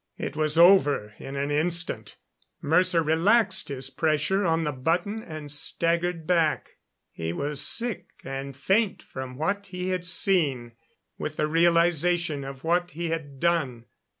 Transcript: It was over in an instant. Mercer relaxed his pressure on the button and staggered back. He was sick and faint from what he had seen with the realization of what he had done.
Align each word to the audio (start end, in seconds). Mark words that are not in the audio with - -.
It 0.17 0.35
was 0.35 0.57
over 0.57 1.13
in 1.19 1.35
an 1.35 1.51
instant. 1.51 2.17
Mercer 2.59 3.03
relaxed 3.03 3.67
his 3.69 3.91
pressure 3.91 4.43
on 4.43 4.63
the 4.63 4.71
button 4.71 5.21
and 5.21 5.51
staggered 5.51 6.25
back. 6.25 6.77
He 7.11 7.31
was 7.33 7.61
sick 7.61 8.07
and 8.23 8.57
faint 8.57 9.03
from 9.03 9.37
what 9.37 9.67
he 9.67 9.89
had 9.89 10.07
seen 10.07 10.71
with 11.19 11.35
the 11.37 11.45
realization 11.47 12.43
of 12.43 12.63
what 12.63 12.89
he 12.97 13.09
had 13.09 13.39
done. 13.39 13.85